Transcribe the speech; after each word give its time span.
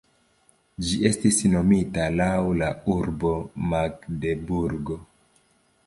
Ĝi 0.87 0.95
estis 1.09 1.37
nomita 1.51 2.09
laŭ 2.21 2.31
la 2.63 2.73
urbo 2.97 3.37
Magdeburgo. 3.75 5.03